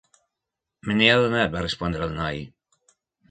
"Me 0.85 0.95
n'he 1.01 1.09
adonat" 1.17 1.53
va 1.57 1.63
respondre 1.65 2.09
el 2.09 2.17
noi. 2.17 2.43